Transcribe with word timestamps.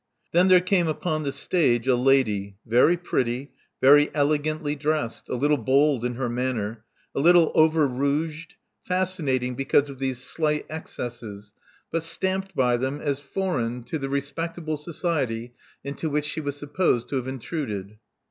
Then 0.31 0.47
there 0.47 0.61
came 0.61 0.87
upon 0.87 1.21
the 1.21 1.31
stage 1.31 1.87
a 1.87 1.95
lady, 1.95 2.55
very 2.65 2.97
pretty, 2.97 3.51
very 3.81 4.09
elegantly 4.15 4.75
dressed, 4.75 5.29
a 5.29 5.35
little 5.35 5.59
bold 5.59 6.03
in 6.03 6.15
her 6.15 6.27
manner, 6.27 6.83
a 7.13 7.19
little 7.19 7.51
over 7.53 7.87
roughed, 7.87 8.55
fascinating 8.83 9.53
because 9.53 9.91
of 9.91 9.99
these 9.99 10.17
slight 10.17 10.65
excesses, 10.71 11.53
but 11.91 12.01
stamped 12.01 12.55
by 12.55 12.77
them 12.77 12.99
as 12.99 13.19
foreign 13.19 13.83
to 13.83 13.99
the 13.99 14.07
Love 14.07 14.11
Among 14.11 14.11
the 14.11 14.15
Artists 14.17 14.31
24JI, 14.31 14.31
respectable 14.39 14.77
society 14.77 15.53
into 15.83 16.09
which 16.09 16.25
she 16.25 16.41
was 16.41 16.57
supposed 16.57 17.07
to 17.09 17.17
have 17.17 17.27
intruded. 17.27 17.99